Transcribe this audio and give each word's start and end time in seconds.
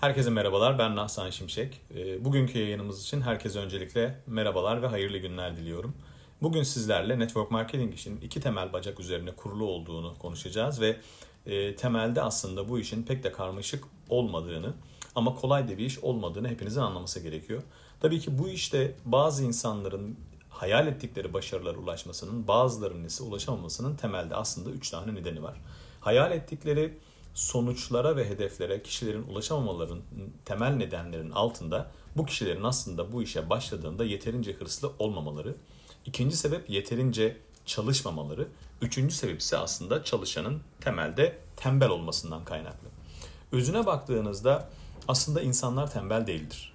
Herkese 0.00 0.30
merhabalar, 0.30 0.78
ben 0.78 0.96
Nahsan 0.96 1.30
Şimşek. 1.30 1.80
Ee, 1.94 2.24
bugünkü 2.24 2.58
yayınımız 2.58 3.02
için 3.02 3.20
herkese 3.20 3.58
öncelikle 3.58 4.20
merhabalar 4.26 4.82
ve 4.82 4.86
hayırlı 4.86 5.18
günler 5.18 5.56
diliyorum. 5.56 5.94
Bugün 6.42 6.62
sizlerle 6.62 7.18
network 7.18 7.50
marketing 7.50 7.94
işinin 7.94 8.20
iki 8.20 8.40
temel 8.40 8.72
bacak 8.72 9.00
üzerine 9.00 9.30
kurulu 9.30 9.64
olduğunu 9.64 10.18
konuşacağız 10.18 10.80
ve 10.80 10.96
e, 11.46 11.76
temelde 11.76 12.22
aslında 12.22 12.68
bu 12.68 12.78
işin 12.78 13.02
pek 13.02 13.24
de 13.24 13.32
karmaşık 13.32 13.84
olmadığını 14.08 14.74
ama 15.14 15.34
kolay 15.34 15.68
da 15.68 15.78
bir 15.78 15.84
iş 15.84 15.98
olmadığını 15.98 16.48
hepinizin 16.48 16.80
anlaması 16.80 17.20
gerekiyor. 17.20 17.62
Tabii 18.00 18.20
ki 18.20 18.38
bu 18.38 18.48
işte 18.48 18.94
bazı 19.04 19.44
insanların 19.44 20.16
hayal 20.50 20.86
ettikleri 20.86 21.32
başarılara 21.32 21.78
ulaşmasının, 21.78 22.48
bazılarının 22.48 23.04
ise 23.04 23.22
ulaşamamasının 23.24 23.96
temelde 23.96 24.34
aslında 24.34 24.70
üç 24.70 24.90
tane 24.90 25.14
nedeni 25.14 25.42
var. 25.42 25.60
Hayal 26.00 26.32
ettikleri 26.32 26.98
sonuçlara 27.38 28.16
ve 28.16 28.28
hedeflere 28.28 28.82
kişilerin 28.82 29.22
ulaşamamalarının 29.22 30.02
temel 30.44 30.70
nedenlerinin 30.70 31.30
altında 31.30 31.90
bu 32.16 32.26
kişilerin 32.26 32.62
aslında 32.62 33.12
bu 33.12 33.22
işe 33.22 33.50
başladığında 33.50 34.04
yeterince 34.04 34.52
hırslı 34.52 34.92
olmamaları. 34.98 35.54
İkinci 36.06 36.36
sebep 36.36 36.70
yeterince 36.70 37.36
çalışmamaları. 37.66 38.48
Üçüncü 38.82 39.14
sebep 39.14 39.40
ise 39.40 39.56
aslında 39.58 40.04
çalışanın 40.04 40.60
temelde 40.80 41.38
tembel 41.56 41.88
olmasından 41.88 42.44
kaynaklı. 42.44 42.88
Özüne 43.52 43.86
baktığınızda 43.86 44.68
aslında 45.08 45.42
insanlar 45.42 45.92
tembel 45.92 46.26
değildir. 46.26 46.72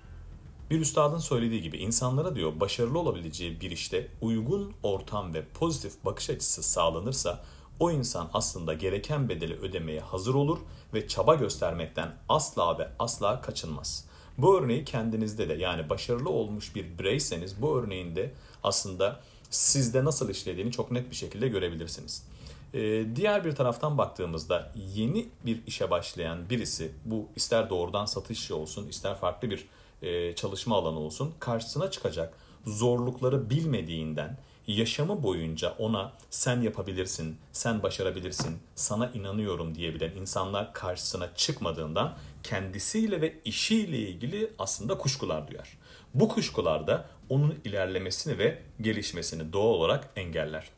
Bir 0.69 0.79
üstadın 0.79 1.19
söylediği 1.19 1.61
gibi 1.61 1.77
insanlara 1.77 2.35
diyor 2.35 2.59
başarılı 2.59 2.99
olabileceği 2.99 3.61
bir 3.61 3.71
işte 3.71 4.07
uygun 4.21 4.73
ortam 4.83 5.33
ve 5.33 5.45
pozitif 5.45 6.05
bakış 6.05 6.29
açısı 6.29 6.63
sağlanırsa 6.63 7.43
o 7.83 7.91
insan 7.91 8.29
aslında 8.33 8.73
gereken 8.73 9.29
bedeli 9.29 9.53
ödemeye 9.53 9.99
hazır 9.99 10.33
olur 10.33 10.59
ve 10.93 11.07
çaba 11.07 11.35
göstermekten 11.35 12.15
asla 12.29 12.79
ve 12.79 12.89
asla 12.99 13.41
kaçınmaz. 13.41 14.05
Bu 14.37 14.59
örneği 14.59 14.85
kendinizde 14.85 15.49
de 15.49 15.53
yani 15.53 15.89
başarılı 15.89 16.29
olmuş 16.29 16.75
bir 16.75 16.97
bireyseniz 16.99 17.61
bu 17.61 17.77
örneğin 17.77 18.15
de 18.15 18.31
aslında 18.63 19.19
sizde 19.49 20.05
nasıl 20.05 20.29
işlediğini 20.29 20.71
çok 20.71 20.91
net 20.91 21.09
bir 21.09 21.15
şekilde 21.15 21.47
görebilirsiniz. 21.47 22.27
Ee, 22.73 23.05
diğer 23.15 23.45
bir 23.45 23.51
taraftan 23.51 23.97
baktığımızda 23.97 24.71
yeni 24.95 25.29
bir 25.45 25.59
işe 25.67 25.91
başlayan 25.91 26.49
birisi 26.49 26.91
bu 27.05 27.27
ister 27.35 27.69
doğrudan 27.69 28.05
satış 28.05 28.51
olsun 28.51 28.87
ister 28.87 29.15
farklı 29.15 29.49
bir 29.49 29.67
e, 30.01 30.35
çalışma 30.35 30.75
alanı 30.75 30.99
olsun 30.99 31.33
karşısına 31.39 31.91
çıkacak 31.91 32.33
zorlukları 32.65 33.49
bilmediğinden 33.49 34.37
yaşamı 34.67 35.23
boyunca 35.23 35.71
ona 35.71 36.13
sen 36.29 36.61
yapabilirsin, 36.61 37.37
sen 37.51 37.83
başarabilirsin, 37.83 38.57
sana 38.75 39.11
inanıyorum 39.13 39.75
diyebilen 39.75 40.11
insanlar 40.11 40.73
karşısına 40.73 41.35
çıkmadığından 41.35 42.17
kendisiyle 42.43 43.21
ve 43.21 43.39
işiyle 43.45 43.97
ilgili 43.99 44.51
aslında 44.59 44.97
kuşkular 44.97 45.47
duyar. 45.47 45.77
Bu 46.13 46.29
kuşkular 46.29 46.87
da 46.87 47.05
onun 47.29 47.59
ilerlemesini 47.65 48.37
ve 48.37 48.61
gelişmesini 48.81 49.53
doğal 49.53 49.73
olarak 49.73 50.09
engeller. 50.15 50.69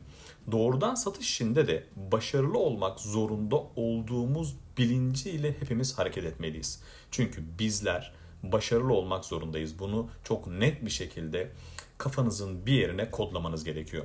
Doğrudan 0.52 0.94
satış 0.94 1.26
işinde 1.26 1.68
de 1.68 1.84
başarılı 1.96 2.58
olmak 2.58 3.00
zorunda 3.00 3.56
olduğumuz 3.76 4.56
bilinciyle 4.78 5.56
hepimiz 5.60 5.98
hareket 5.98 6.24
etmeliyiz. 6.24 6.82
Çünkü 7.10 7.42
bizler 7.58 8.12
başarılı 8.42 8.92
olmak 8.92 9.24
zorundayız. 9.24 9.78
Bunu 9.78 10.10
çok 10.24 10.46
net 10.46 10.84
bir 10.84 10.90
şekilde 10.90 11.50
kafanızın 11.98 12.66
bir 12.66 12.72
yerine 12.72 13.10
kodlamanız 13.10 13.64
gerekiyor. 13.64 14.04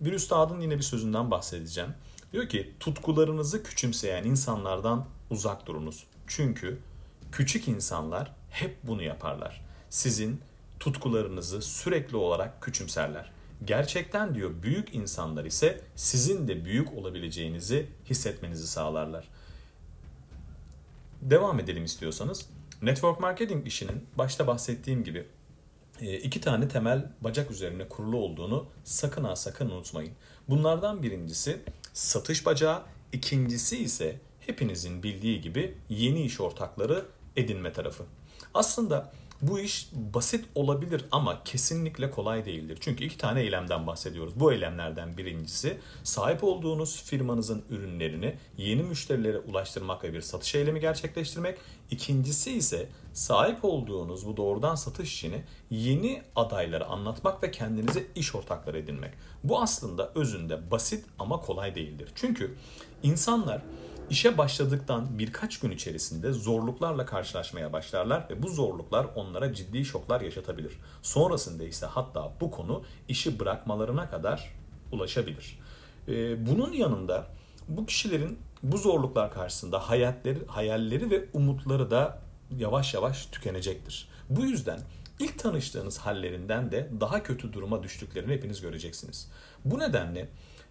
Bir 0.00 0.12
üstadın 0.12 0.60
yine 0.60 0.76
bir 0.76 0.82
sözünden 0.82 1.30
bahsedeceğim. 1.30 1.90
Diyor 2.32 2.48
ki 2.48 2.74
tutkularınızı 2.80 3.62
küçümseyen 3.62 4.24
insanlardan 4.24 5.06
uzak 5.30 5.66
durunuz. 5.66 6.06
Çünkü 6.26 6.78
küçük 7.32 7.68
insanlar 7.68 8.32
hep 8.50 8.76
bunu 8.82 9.02
yaparlar. 9.02 9.64
Sizin 9.90 10.40
tutkularınızı 10.80 11.62
sürekli 11.62 12.16
olarak 12.16 12.62
küçümserler. 12.62 13.30
Gerçekten 13.64 14.34
diyor 14.34 14.50
büyük 14.62 14.94
insanlar 14.94 15.44
ise 15.44 15.80
sizin 15.96 16.48
de 16.48 16.64
büyük 16.64 16.94
olabileceğinizi 16.94 17.86
hissetmenizi 18.04 18.66
sağlarlar. 18.66 19.28
Devam 21.22 21.60
edelim 21.60 21.84
istiyorsanız. 21.84 22.48
Network 22.82 23.20
marketing 23.20 23.66
işinin 23.66 24.06
başta 24.18 24.46
bahsettiğim 24.46 25.04
gibi 25.04 25.26
iki 26.00 26.40
tane 26.40 26.68
temel 26.68 27.06
bacak 27.20 27.50
üzerine 27.50 27.88
kurulu 27.88 28.16
olduğunu 28.16 28.66
sakın 28.84 29.24
ha 29.24 29.36
sakın 29.36 29.70
unutmayın. 29.70 30.12
Bunlardan 30.48 31.02
birincisi 31.02 31.60
satış 31.92 32.46
bacağı, 32.46 32.82
ikincisi 33.12 33.78
ise 33.78 34.20
hepinizin 34.40 35.02
bildiği 35.02 35.40
gibi 35.40 35.74
yeni 35.88 36.22
iş 36.22 36.40
ortakları 36.40 37.04
edinme 37.36 37.72
tarafı. 37.72 38.04
Aslında 38.54 39.12
bu 39.42 39.60
iş 39.60 39.88
basit 39.92 40.44
olabilir 40.54 41.04
ama 41.10 41.44
kesinlikle 41.44 42.10
kolay 42.10 42.44
değildir. 42.44 42.78
Çünkü 42.80 43.04
iki 43.04 43.18
tane 43.18 43.40
eylemden 43.40 43.86
bahsediyoruz. 43.86 44.40
Bu 44.40 44.52
eylemlerden 44.52 45.16
birincisi 45.16 45.78
sahip 46.04 46.44
olduğunuz 46.44 47.02
firmanızın 47.02 47.64
ürünlerini 47.70 48.36
yeni 48.58 48.82
müşterilere 48.82 49.38
ulaştırmak 49.38 50.04
ve 50.04 50.12
bir 50.12 50.20
satış 50.20 50.54
eylemi 50.54 50.80
gerçekleştirmek. 50.80 51.58
İkincisi 51.90 52.52
ise 52.52 52.88
sahip 53.12 53.64
olduğunuz 53.64 54.26
bu 54.26 54.36
doğrudan 54.36 54.74
satış 54.74 55.12
işini 55.12 55.44
yeni 55.70 56.22
adaylara 56.36 56.84
anlatmak 56.84 57.42
ve 57.42 57.50
kendinize 57.50 58.06
iş 58.14 58.34
ortakları 58.34 58.78
edinmek. 58.78 59.10
Bu 59.44 59.62
aslında 59.62 60.12
özünde 60.14 60.70
basit 60.70 61.04
ama 61.18 61.40
kolay 61.40 61.74
değildir. 61.74 62.08
Çünkü 62.14 62.54
insanlar 63.02 63.62
İşe 64.10 64.38
başladıktan 64.38 65.18
birkaç 65.18 65.60
gün 65.60 65.70
içerisinde 65.70 66.32
zorluklarla 66.32 67.06
karşılaşmaya 67.06 67.72
başlarlar 67.72 68.26
ve 68.30 68.42
bu 68.42 68.48
zorluklar 68.48 69.06
onlara 69.14 69.54
ciddi 69.54 69.84
şoklar 69.84 70.20
yaşatabilir. 70.20 70.72
Sonrasında 71.02 71.64
ise 71.64 71.86
hatta 71.86 72.32
bu 72.40 72.50
konu 72.50 72.82
işi 73.08 73.40
bırakmalarına 73.40 74.10
kadar 74.10 74.54
ulaşabilir. 74.92 75.58
Ee, 76.08 76.46
bunun 76.46 76.72
yanında 76.72 77.26
bu 77.68 77.86
kişilerin 77.86 78.38
bu 78.62 78.78
zorluklar 78.78 79.32
karşısında 79.32 79.90
hayalleri, 79.90 80.46
hayalleri 80.46 81.10
ve 81.10 81.24
umutları 81.32 81.90
da 81.90 82.18
yavaş 82.58 82.94
yavaş 82.94 83.26
tükenecektir. 83.26 84.08
Bu 84.30 84.44
yüzden 84.44 84.80
ilk 85.18 85.38
tanıştığınız 85.38 85.98
hallerinden 85.98 86.72
de 86.72 86.90
daha 87.00 87.22
kötü 87.22 87.52
duruma 87.52 87.82
düştüklerini 87.82 88.32
hepiniz 88.32 88.60
göreceksiniz. 88.60 89.28
Bu 89.64 89.78
nedenle 89.78 90.28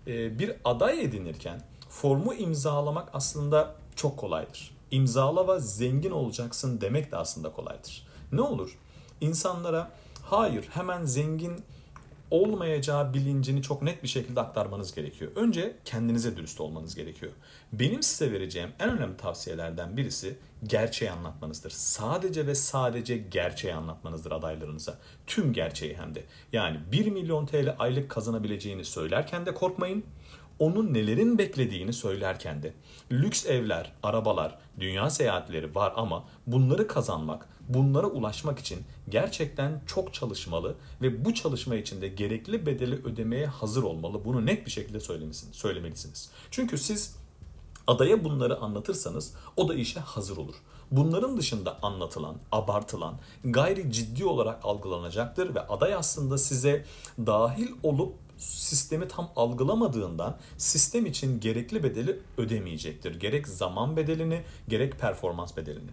e, 0.07 0.39
bir 0.39 0.51
aday 0.63 1.03
edinirken 1.03 1.61
formu 1.89 2.33
imzalamak 2.33 3.09
aslında 3.13 3.75
çok 3.95 4.17
kolaydır. 4.17 4.75
İmzala 4.91 5.55
ve 5.55 5.59
zengin 5.59 6.11
olacaksın 6.11 6.81
demek 6.81 7.11
de 7.11 7.17
aslında 7.17 7.51
kolaydır. 7.51 8.07
Ne 8.31 8.41
olur? 8.41 8.77
İnsanlara 9.21 9.91
hayır 10.21 10.65
hemen 10.73 11.05
zengin 11.05 11.63
olmayacağı 12.31 13.13
bilincini 13.13 13.61
çok 13.61 13.81
net 13.81 14.03
bir 14.03 14.07
şekilde 14.07 14.41
aktarmanız 14.41 14.95
gerekiyor. 14.95 15.31
Önce 15.35 15.75
kendinize 15.85 16.37
dürüst 16.37 16.61
olmanız 16.61 16.95
gerekiyor. 16.95 17.31
Benim 17.73 18.03
size 18.03 18.31
vereceğim 18.31 18.69
en 18.79 18.89
önemli 18.97 19.17
tavsiyelerden 19.17 19.97
birisi 19.97 20.37
gerçeği 20.63 21.11
anlatmanızdır. 21.11 21.69
Sadece 21.69 22.47
ve 22.47 22.55
sadece 22.55 23.17
gerçeği 23.17 23.73
anlatmanızdır 23.73 24.31
adaylarınıza. 24.31 24.97
Tüm 25.27 25.53
gerçeği 25.53 25.97
hem 25.97 26.15
de. 26.15 26.23
Yani 26.53 26.79
1 26.91 27.05
milyon 27.11 27.45
TL 27.45 27.75
aylık 27.79 28.09
kazanabileceğini 28.09 28.85
söylerken 28.85 29.45
de 29.45 29.53
korkmayın 29.53 30.03
onun 30.59 30.93
nelerin 30.93 31.37
beklediğini 31.37 31.93
söylerken 31.93 32.63
de 32.63 32.73
lüks 33.11 33.45
evler, 33.45 33.91
arabalar, 34.03 34.57
dünya 34.79 35.09
seyahatleri 35.09 35.75
var 35.75 35.93
ama 35.95 36.25
bunları 36.47 36.87
kazanmak, 36.87 37.47
bunlara 37.69 38.07
ulaşmak 38.07 38.59
için 38.59 38.79
gerçekten 39.09 39.81
çok 39.87 40.13
çalışmalı 40.13 40.75
ve 41.01 41.25
bu 41.25 41.33
çalışma 41.33 41.75
için 41.75 42.01
de 42.01 42.07
gerekli 42.07 42.65
bedeli 42.65 42.95
ödemeye 42.95 43.45
hazır 43.45 43.83
olmalı. 43.83 44.25
Bunu 44.25 44.45
net 44.45 44.65
bir 44.65 44.71
şekilde 44.71 44.99
söylemelisiniz. 45.51 46.29
Çünkü 46.51 46.77
siz 46.77 47.15
adaya 47.87 48.23
bunları 48.23 48.57
anlatırsanız 48.57 49.33
o 49.57 49.69
da 49.69 49.75
işe 49.75 49.99
hazır 49.99 50.37
olur. 50.37 50.55
Bunların 50.91 51.37
dışında 51.37 51.79
anlatılan, 51.81 52.35
abartılan, 52.51 53.15
gayri 53.43 53.91
ciddi 53.91 54.25
olarak 54.25 54.65
algılanacaktır 54.65 55.55
ve 55.55 55.67
aday 55.67 55.93
aslında 55.93 56.37
size 56.37 56.85
dahil 57.19 57.67
olup 57.83 58.15
sistemi 58.37 59.07
tam 59.07 59.31
algılamadığından 59.35 60.37
sistem 60.57 61.05
için 61.05 61.39
gerekli 61.39 61.83
bedeli 61.83 62.19
ödemeyecektir. 62.37 63.19
Gerek 63.19 63.47
zaman 63.47 63.97
bedelini, 63.97 64.43
gerek 64.67 64.99
performans 64.99 65.57
bedelini. 65.57 65.91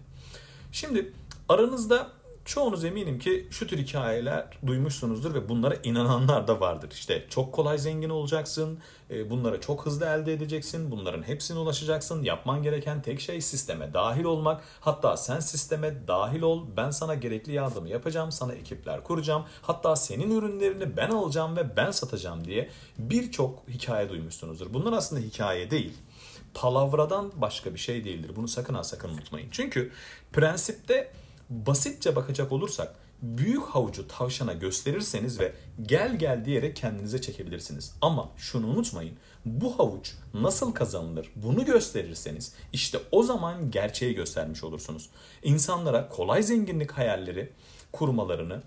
Şimdi 0.71 1.13
aranızda 1.49 2.11
çoğunuz 2.45 2.85
eminim 2.85 3.19
ki 3.19 3.47
şu 3.51 3.67
tür 3.67 3.77
hikayeler 3.77 4.45
duymuşsunuzdur 4.65 5.33
ve 5.33 5.49
bunlara 5.49 5.75
inananlar 5.83 6.47
da 6.47 6.59
vardır. 6.59 6.89
İşte 6.91 7.25
çok 7.29 7.53
kolay 7.53 7.77
zengin 7.77 8.09
olacaksın, 8.09 8.79
e, 9.09 9.29
bunları 9.29 9.61
çok 9.61 9.85
hızlı 9.85 10.05
elde 10.05 10.33
edeceksin, 10.33 10.91
bunların 10.91 11.23
hepsine 11.23 11.59
ulaşacaksın. 11.59 12.23
Yapman 12.23 12.63
gereken 12.63 13.01
tek 13.01 13.21
şey 13.21 13.41
sisteme 13.41 13.93
dahil 13.93 14.23
olmak. 14.23 14.63
Hatta 14.79 15.17
sen 15.17 15.39
sisteme 15.39 16.07
dahil 16.07 16.41
ol, 16.41 16.65
ben 16.77 16.89
sana 16.89 17.15
gerekli 17.15 17.53
yardımı 17.53 17.89
yapacağım, 17.89 18.31
sana 18.31 18.53
ekipler 18.53 19.03
kuracağım. 19.03 19.45
Hatta 19.61 19.95
senin 19.95 20.37
ürünlerini 20.37 20.97
ben 20.97 21.09
alacağım 21.09 21.55
ve 21.55 21.77
ben 21.77 21.91
satacağım 21.91 22.45
diye 22.45 22.69
birçok 22.97 23.63
hikaye 23.69 24.09
duymuşsunuzdur. 24.09 24.73
Bunlar 24.73 24.93
aslında 24.93 25.21
hikaye 25.21 25.71
değil 25.71 25.93
palavradan 26.53 27.31
başka 27.35 27.73
bir 27.73 27.79
şey 27.79 28.05
değildir. 28.05 28.31
Bunu 28.35 28.47
sakın 28.47 28.73
ha 28.73 28.83
sakın 28.83 29.09
unutmayın. 29.09 29.47
Çünkü 29.51 29.91
prensipte 30.33 31.11
basitçe 31.49 32.15
bakacak 32.15 32.51
olursak 32.51 32.95
büyük 33.21 33.63
havucu 33.63 34.07
tavşana 34.07 34.53
gösterirseniz 34.53 35.39
ve 35.39 35.53
gel 35.81 36.19
gel 36.19 36.45
diyerek 36.45 36.75
kendinize 36.75 37.21
çekebilirsiniz. 37.21 37.93
Ama 38.01 38.29
şunu 38.37 38.67
unutmayın. 38.67 39.17
Bu 39.45 39.79
havuç 39.79 40.13
nasıl 40.33 40.73
kazanılır 40.73 41.29
bunu 41.35 41.65
gösterirseniz 41.65 42.53
işte 42.73 42.99
o 43.11 43.23
zaman 43.23 43.71
gerçeği 43.71 44.15
göstermiş 44.15 44.63
olursunuz. 44.63 45.09
İnsanlara 45.43 46.09
kolay 46.09 46.43
zenginlik 46.43 46.91
hayalleri 46.91 47.49
kurmalarını 47.91 48.61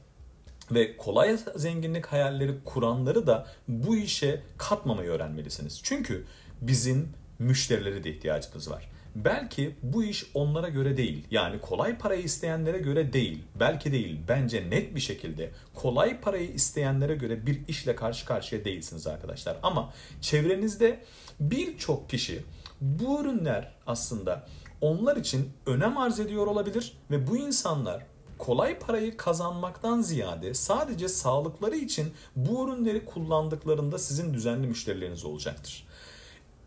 ve 0.71 0.97
kolay 0.97 1.39
zenginlik 1.57 2.07
hayalleri 2.07 2.65
kuranları 2.65 3.27
da 3.27 3.47
bu 3.69 3.97
işe 3.97 4.43
katmamayı 4.59 5.11
öğrenmelisiniz. 5.11 5.81
Çünkü 5.83 6.25
bizim 6.61 7.09
müşterilere 7.39 8.05
de 8.05 8.11
ihtiyacımız 8.11 8.71
var. 8.71 8.91
Belki 9.25 9.77
bu 9.83 10.05
iş 10.05 10.27
onlara 10.35 10.69
göre 10.69 10.97
değil. 10.97 11.25
Yani 11.31 11.61
kolay 11.61 11.99
parayı 11.99 12.23
isteyenlere 12.23 12.79
göre 12.79 13.13
değil. 13.13 13.43
Belki 13.61 13.93
değil. 13.93 14.21
Bence 14.29 14.71
net 14.71 14.95
bir 14.95 15.01
şekilde 15.01 15.51
kolay 15.75 16.21
parayı 16.21 16.51
isteyenlere 16.51 17.15
göre 17.15 17.47
bir 17.47 17.61
işle 17.69 17.97
karşı 17.97 18.27
karşıya 18.27 18.65
değilsiniz 18.65 19.07
arkadaşlar. 19.07 19.57
Ama 19.63 19.93
çevrenizde 20.21 21.05
birçok 21.41 22.11
kişi 22.11 22.43
bu 22.81 23.21
ürünler 23.21 23.73
aslında 23.87 24.47
onlar 24.81 25.17
için 25.17 25.51
önem 25.67 25.99
arz 25.99 26.21
ediyor 26.21 26.47
olabilir 26.47 26.93
ve 27.11 27.27
bu 27.27 27.37
insanlar 27.37 28.03
kolay 28.39 28.79
parayı 28.79 29.17
kazanmaktan 29.17 30.01
ziyade 30.01 30.55
sadece 30.55 31.09
sağlıkları 31.09 31.77
için 31.77 32.13
bu 32.37 32.69
ürünleri 32.69 33.05
kullandıklarında 33.05 33.99
sizin 33.99 34.35
düzenli 34.35 34.67
müşterileriniz 34.67 35.25
olacaktır. 35.25 35.87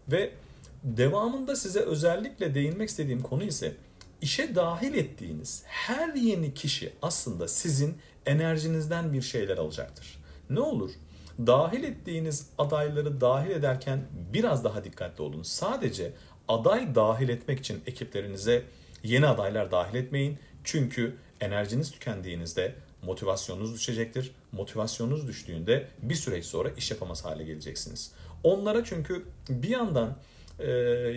Ve 0.07 0.33
devamında 0.83 1.55
size 1.55 1.79
özellikle 1.79 2.55
değinmek 2.55 2.89
istediğim 2.89 3.21
konu 3.21 3.43
ise 3.43 3.73
işe 4.21 4.55
dahil 4.55 4.93
ettiğiniz 4.93 5.63
her 5.65 6.13
yeni 6.13 6.53
kişi 6.53 6.93
aslında 7.01 7.47
sizin 7.47 7.97
enerjinizden 8.25 9.13
bir 9.13 9.21
şeyler 9.21 9.57
alacaktır. 9.57 10.23
Ne 10.49 10.59
olur? 10.59 10.91
Dahil 11.39 11.83
ettiğiniz 11.83 12.49
adayları 12.57 13.21
dahil 13.21 13.49
ederken 13.49 14.03
biraz 14.33 14.63
daha 14.63 14.83
dikkatli 14.83 15.21
olun. 15.21 15.43
Sadece 15.43 16.13
aday 16.47 16.95
dahil 16.95 17.29
etmek 17.29 17.59
için 17.59 17.81
ekiplerinize 17.87 18.63
yeni 19.03 19.27
adaylar 19.27 19.71
dahil 19.71 19.95
etmeyin. 19.95 20.37
Çünkü 20.63 21.15
enerjiniz 21.41 21.91
tükendiğinizde 21.91 22.75
motivasyonunuz 23.03 23.73
düşecektir. 23.73 24.31
Motivasyonunuz 24.51 25.27
düştüğünde 25.27 25.87
bir 26.01 26.15
süreç 26.15 26.45
sonra 26.45 26.69
iş 26.69 26.91
yapamaz 26.91 27.25
hale 27.25 27.43
geleceksiniz. 27.43 28.11
Onlara 28.43 28.83
çünkü 28.83 29.25
bir 29.49 29.69
yandan 29.69 30.17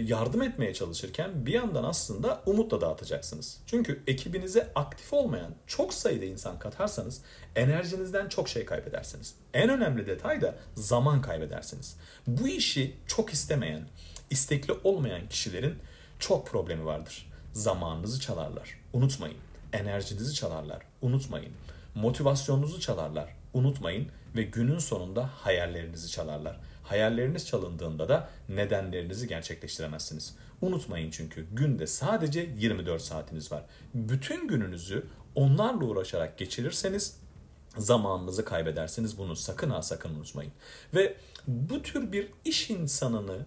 yardım 0.05 0.43
etmeye 0.43 0.75
çalışırken 0.75 1.47
bir 1.47 1.53
yandan 1.53 1.85
aslında 1.85 2.43
umutla 2.47 2.81
dağıtacaksınız. 2.81 3.61
Çünkü 3.67 4.03
ekibinize 4.07 4.73
aktif 4.75 5.13
olmayan 5.13 5.55
çok 5.67 5.95
sayıda 5.95 6.25
insan 6.25 6.59
katarsanız 6.59 7.23
enerjinizden 7.57 8.29
çok 8.29 8.49
şey 8.49 8.65
kaybedersiniz. 8.65 9.35
En 9.55 9.71
önemli 9.71 10.07
detay 10.07 10.41
da 10.41 10.55
zaman 10.75 11.23
kaybedersiniz. 11.23 11.97
Bu 12.27 12.49
işi 12.49 12.97
çok 13.07 13.33
istemeyen, 13.33 13.89
istekli 14.31 14.73
olmayan 14.85 15.29
kişilerin 15.29 15.75
çok 16.19 16.47
problemi 16.47 16.85
vardır. 16.85 17.33
Zamanınızı 17.53 18.21
çalarlar. 18.21 18.79
Unutmayın. 18.93 19.37
Enerjinizi 19.73 20.35
çalarlar. 20.35 20.83
Unutmayın. 21.03 21.53
Motivasyonunuzu 21.95 22.81
çalarlar. 22.81 23.37
Unutmayın 23.55 24.09
ve 24.37 24.43
günün 24.43 24.79
sonunda 24.79 25.31
hayallerinizi 25.35 26.11
çalarlar. 26.11 26.61
Hayalleriniz 26.83 27.47
çalındığında 27.47 28.09
da 28.09 28.29
nedenlerinizi 28.49 29.29
gerçekleştiremezsiniz. 29.29 30.37
Unutmayın 30.61 31.11
çünkü 31.11 31.47
günde 31.53 31.87
sadece 31.87 32.51
24 32.59 33.03
saatiniz 33.03 33.53
var. 33.53 33.65
Bütün 33.95 34.49
gününüzü 34.49 35.07
onlarla 35.35 35.85
uğraşarak 35.85 36.39
geçirirseniz 36.39 37.17
zamanınızı 37.77 38.45
kaybedersiniz. 38.45 39.19
Bunu 39.19 39.37
sakın 39.37 39.71
ha 39.71 39.83
sakın 39.83 40.15
unutmayın. 40.15 40.53
Ve 40.95 41.17
bu 41.47 41.83
tür 41.83 42.13
bir 42.13 42.29
iş 42.45 42.71
insanını 42.71 43.47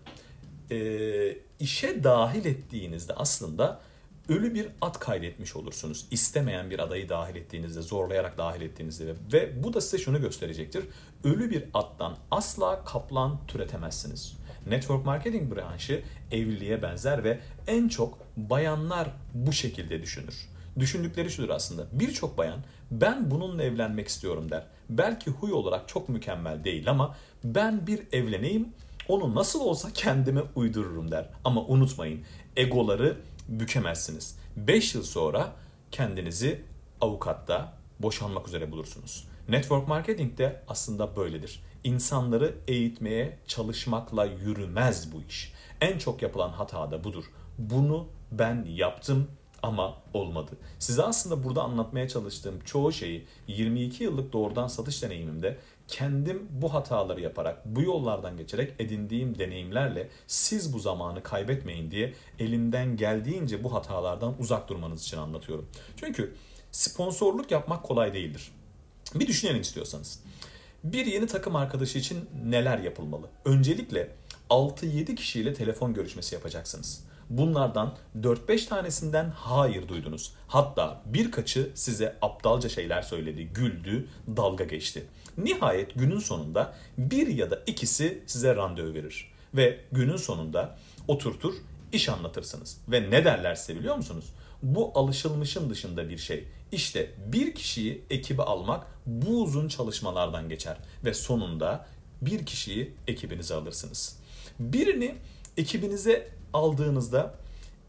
e, 0.72 1.38
işe 1.60 2.04
dahil 2.04 2.46
ettiğinizde 2.46 3.14
aslında 3.14 3.82
ölü 4.30 4.54
bir 4.54 4.68
at 4.82 5.00
kaydetmiş 5.00 5.56
olursunuz. 5.56 6.06
İstemeyen 6.12 6.70
bir 6.70 6.80
adayı 6.80 7.10
dahil 7.10 7.36
ettiğinizde, 7.36 7.82
zorlayarak 7.82 8.38
dahil 8.38 8.62
ettiğinizde 8.62 9.16
ve 9.34 9.64
bu 9.64 9.74
da 9.74 9.82
size 9.82 9.98
şunu 9.98 10.22
gösterecektir. 10.22 10.84
Ölü 11.24 11.50
bir 11.50 11.64
attan 11.74 12.18
asla 12.32 12.84
kaplan 12.86 13.40
türetemezsiniz. 13.48 14.38
Network 14.68 15.06
marketing 15.06 15.56
branşı 15.56 16.04
evliliğe 16.32 16.82
benzer 16.82 17.24
ve 17.24 17.40
en 17.68 17.88
çok 17.88 18.18
bayanlar 18.38 19.10
bu 19.34 19.52
şekilde 19.52 20.02
düşünür. 20.02 20.50
Düşündükleri 20.80 21.30
şudur 21.30 21.50
aslında. 21.50 21.88
Birçok 21.92 22.38
bayan 22.38 22.60
ben 22.92 23.32
bununla 23.32 23.64
evlenmek 23.64 24.08
istiyorum 24.08 24.52
der. 24.52 24.64
Belki 24.90 25.32
huy 25.32 25.54
olarak 25.54 25.88
çok 25.88 26.10
mükemmel 26.10 26.64
değil 26.64 26.90
ama 26.90 27.16
ben 27.44 27.88
bir 27.88 28.00
evleneyim 28.12 28.70
onu 29.08 29.36
nasıl 29.36 29.60
olsa 29.60 29.90
kendime 29.94 30.42
uydururum 30.56 31.12
der. 31.12 31.30
Ama 31.44 31.66
unutmayın 31.66 32.22
egoları 32.56 33.18
bükemezsiniz. 33.48 34.38
5 34.56 34.96
yıl 34.96 35.04
sonra 35.04 35.54
kendinizi 35.92 36.62
avukatta 37.02 37.74
boşanmak 38.00 38.48
üzere 38.48 38.72
bulursunuz. 38.72 39.28
Network 39.50 39.88
marketing 39.88 40.38
de 40.38 40.62
aslında 40.68 41.16
böyledir. 41.16 41.64
İnsanları 41.84 42.56
eğitmeye 42.68 43.38
çalışmakla 43.48 44.26
yürümez 44.26 45.14
bu 45.14 45.22
iş. 45.30 45.54
En 45.82 45.98
çok 45.98 46.22
yapılan 46.22 46.50
hata 46.50 46.92
da 46.92 47.04
budur. 47.04 47.26
Bunu 47.58 48.08
ben 48.32 48.66
yaptım 48.70 49.28
ama 49.64 49.98
olmadı. 50.14 50.52
Size 50.80 51.04
aslında 51.04 51.44
burada 51.44 51.64
anlatmaya 51.64 52.08
çalıştığım 52.08 52.60
çoğu 52.60 52.92
şeyi 52.92 53.26
22 53.48 54.04
yıllık 54.04 54.34
doğrudan 54.34 54.68
satış 54.68 55.04
deneyimimde 55.04 55.58
kendim 55.88 56.48
bu 56.52 56.74
hataları 56.74 57.22
yaparak, 57.22 57.66
bu 57.66 57.82
yollardan 57.82 58.38
geçerek 58.38 58.74
edindiğim 58.80 59.38
deneyimlerle 59.38 60.10
siz 60.28 60.74
bu 60.74 60.80
zamanı 60.80 61.24
kaybetmeyin 61.24 61.92
diye 61.92 62.14
elimden 62.40 62.98
geldiğince 62.98 63.64
bu 63.64 63.74
hatalardan 63.74 64.36
uzak 64.40 64.70
durmanız 64.70 65.04
için 65.04 65.18
anlatıyorum. 65.18 65.70
Çünkü 65.98 66.36
sponsorluk 66.72 67.52
yapmak 67.52 67.84
kolay 67.84 68.14
değildir. 68.14 68.52
Bir 69.16 69.28
düşünelim 69.28 69.62
istiyorsanız. 69.62 70.20
Bir 70.84 71.06
yeni 71.06 71.28
takım 71.28 71.56
arkadaşı 71.56 72.00
için 72.00 72.30
neler 72.46 72.78
yapılmalı? 72.78 73.30
Öncelikle 73.46 74.16
6-7 74.50 75.16
kişiyle 75.16 75.54
telefon 75.54 75.94
görüşmesi 75.94 76.36
yapacaksınız. 76.36 77.05
Bunlardan 77.30 77.96
4-5 78.22 78.68
tanesinden 78.68 79.30
hayır 79.30 79.88
duydunuz. 79.88 80.34
Hatta 80.48 81.02
birkaçı 81.06 81.72
size 81.76 82.18
aptalca 82.22 82.70
şeyler 82.70 83.02
söyledi, 83.02 83.46
güldü, 83.46 84.08
dalga 84.38 84.64
geçti. 84.64 85.06
Nihayet 85.38 85.96
günün 85.96 86.20
sonunda 86.20 86.74
bir 86.98 87.28
ya 87.28 87.52
da 87.52 87.62
ikisi 87.66 88.24
size 88.28 88.56
randevu 88.56 88.94
verir. 88.94 89.32
Ve 89.54 89.80
günün 89.92 90.18
sonunda 90.18 90.78
oturtur, 91.08 91.54
iş 91.92 92.10
anlatırsınız. 92.10 92.78
Ve 92.88 93.12
ne 93.12 93.26
derlerse 93.26 93.76
biliyor 93.76 93.96
musunuz? 93.96 94.26
Bu 94.64 94.92
alışılmışın 94.96 95.70
dışında 95.70 96.10
bir 96.10 96.18
şey. 96.18 96.48
İşte 96.72 97.12
bir 97.28 97.56
kişiyi 97.56 98.06
ekibe 98.10 98.44
almak 98.44 98.88
bu 99.06 99.44
uzun 99.44 99.68
çalışmalardan 99.68 100.50
geçer. 100.50 100.78
Ve 101.06 101.14
sonunda 101.14 101.86
bir 102.22 102.46
kişiyi 102.46 102.94
ekibinize 103.08 103.56
alırsınız. 103.56 104.20
Birini 104.60 105.16
ekibinize 105.58 106.28
aldığınızda 106.54 107.36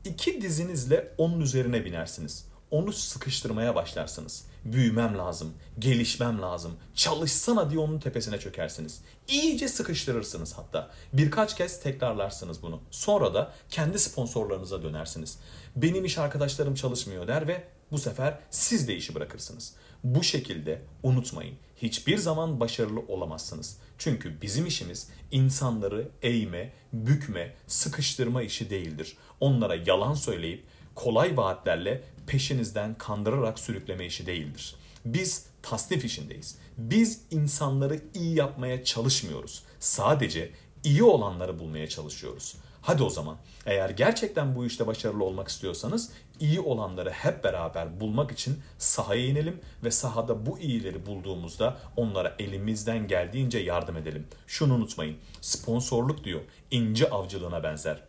iki 0.04 0.42
dizinizle 0.42 1.12
onun 1.18 1.40
üzerine 1.40 1.84
binersiniz. 1.84 2.44
Onu 2.70 2.92
sıkıştırmaya 2.92 3.74
başlarsınız. 3.74 4.44
Büyümem 4.64 5.18
lazım, 5.18 5.54
gelişmem 5.78 6.42
lazım, 6.42 6.76
çalışsana 6.94 7.70
diye 7.70 7.80
onun 7.80 7.98
tepesine 7.98 8.38
çökersiniz. 8.38 9.00
İyice 9.28 9.68
sıkıştırırsınız 9.68 10.52
hatta. 10.58 10.90
Birkaç 11.12 11.56
kez 11.56 11.80
tekrarlarsınız 11.80 12.62
bunu. 12.62 12.80
Sonra 12.90 13.34
da 13.34 13.52
kendi 13.70 13.98
sponsorlarınıza 13.98 14.82
dönersiniz. 14.82 15.38
Benim 15.76 16.04
iş 16.04 16.18
arkadaşlarım 16.18 16.74
çalışmıyor 16.74 17.28
der 17.28 17.48
ve 17.48 17.64
bu 17.90 17.98
sefer 17.98 18.38
siz 18.50 18.88
de 18.88 18.96
işi 18.96 19.14
bırakırsınız. 19.14 19.74
Bu 20.04 20.22
şekilde 20.22 20.82
unutmayın. 21.02 21.56
Hiçbir 21.76 22.18
zaman 22.18 22.60
başarılı 22.60 23.00
olamazsınız. 23.00 23.78
Çünkü 23.98 24.42
bizim 24.42 24.66
işimiz 24.66 25.08
insanları 25.30 26.08
eğme, 26.22 26.72
bükme, 26.92 27.54
sıkıştırma 27.66 28.42
işi 28.42 28.70
değildir. 28.70 29.16
Onlara 29.40 29.74
yalan 29.74 30.14
söyleyip 30.14 30.64
kolay 30.94 31.36
vaatlerle 31.36 32.02
peşinizden 32.26 32.98
kandırarak 32.98 33.58
sürükleme 33.58 34.06
işi 34.06 34.26
değildir. 34.26 34.76
Biz 35.04 35.46
tasnif 35.62 36.04
işindeyiz. 36.04 36.58
Biz 36.78 37.20
insanları 37.30 38.00
iyi 38.14 38.34
yapmaya 38.34 38.84
çalışmıyoruz. 38.84 39.62
Sadece 39.80 40.50
iyi 40.84 41.02
olanları 41.02 41.58
bulmaya 41.58 41.88
çalışıyoruz. 41.88 42.56
Hadi 42.86 43.02
o 43.02 43.10
zaman 43.10 43.36
eğer 43.66 43.90
gerçekten 43.90 44.56
bu 44.56 44.66
işte 44.66 44.86
başarılı 44.86 45.24
olmak 45.24 45.48
istiyorsanız 45.48 46.10
iyi 46.40 46.60
olanları 46.60 47.10
hep 47.10 47.44
beraber 47.44 48.00
bulmak 48.00 48.32
için 48.32 48.62
sahaya 48.78 49.26
inelim 49.26 49.60
ve 49.84 49.90
sahada 49.90 50.46
bu 50.46 50.58
iyileri 50.58 51.06
bulduğumuzda 51.06 51.76
onlara 51.96 52.34
elimizden 52.38 53.08
geldiğince 53.08 53.58
yardım 53.58 53.96
edelim. 53.96 54.26
Şunu 54.46 54.74
unutmayın. 54.74 55.16
Sponsorluk 55.40 56.24
diyor 56.24 56.40
ince 56.70 57.10
avcılığına 57.10 57.62
benzer. 57.62 58.02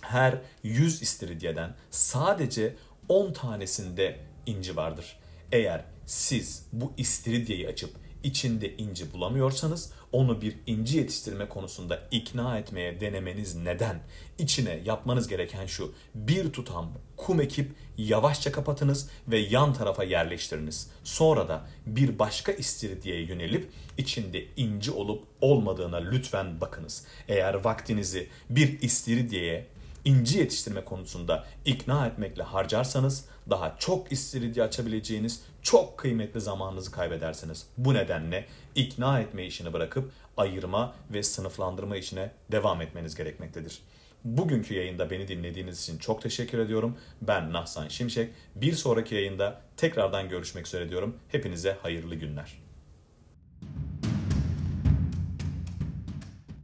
her 0.00 0.38
100 0.62 1.02
istiridyeden 1.02 1.74
sadece 1.90 2.76
10 3.08 3.32
tanesinde 3.32 4.18
inci 4.46 4.76
vardır. 4.76 5.18
Eğer 5.52 5.84
siz 6.06 6.66
bu 6.72 6.92
istiridyeyi 6.96 7.68
açıp 7.68 8.05
içinde 8.26 8.76
inci 8.76 9.12
bulamıyorsanız 9.12 9.92
onu 10.12 10.40
bir 10.40 10.56
inci 10.66 10.98
yetiştirme 10.98 11.48
konusunda 11.48 12.02
ikna 12.10 12.58
etmeye 12.58 13.00
denemeniz 13.00 13.56
neden? 13.56 14.00
İçine 14.38 14.80
yapmanız 14.84 15.28
gereken 15.28 15.66
şu. 15.66 15.94
Bir 16.14 16.52
tutam 16.52 16.92
kum 17.16 17.40
ekip 17.40 17.72
yavaşça 17.98 18.52
kapatınız 18.52 19.08
ve 19.28 19.38
yan 19.38 19.74
tarafa 19.74 20.04
yerleştiriniz. 20.04 20.90
Sonra 21.04 21.48
da 21.48 21.66
bir 21.86 22.18
başka 22.18 22.52
istiridyeye 22.52 23.22
yönelip 23.22 23.70
içinde 23.98 24.44
inci 24.56 24.90
olup 24.90 25.24
olmadığına 25.40 25.96
lütfen 25.96 26.60
bakınız. 26.60 27.04
Eğer 27.28 27.54
vaktinizi 27.54 28.28
bir 28.50 28.82
istiridyeye 28.82 29.66
inci 30.04 30.38
yetiştirme 30.38 30.84
konusunda 30.84 31.44
ikna 31.64 32.06
etmekle 32.06 32.42
harcarsanız 32.42 33.24
daha 33.50 33.76
çok 33.78 34.12
istiridye 34.12 34.62
açabileceğiniz 34.64 35.42
çok 35.66 35.98
kıymetli 35.98 36.40
zamanınızı 36.40 36.92
kaybedersiniz. 36.92 37.66
Bu 37.78 37.94
nedenle 37.94 38.46
ikna 38.74 39.20
etme 39.20 39.46
işini 39.46 39.72
bırakıp 39.72 40.12
ayırma 40.36 40.94
ve 41.10 41.22
sınıflandırma 41.22 41.96
işine 41.96 42.30
devam 42.52 42.82
etmeniz 42.82 43.14
gerekmektedir. 43.14 43.82
Bugünkü 44.24 44.74
yayında 44.74 45.10
beni 45.10 45.28
dinlediğiniz 45.28 45.82
için 45.82 45.98
çok 45.98 46.22
teşekkür 46.22 46.58
ediyorum. 46.58 46.98
Ben 47.22 47.52
Nahsan 47.52 47.88
Şimşek. 47.88 48.30
Bir 48.54 48.72
sonraki 48.72 49.14
yayında 49.14 49.60
tekrardan 49.76 50.28
görüşmek 50.28 50.66
üzere 50.66 50.88
diyorum. 50.88 51.16
Hepinize 51.28 51.76
hayırlı 51.82 52.14
günler. 52.14 52.65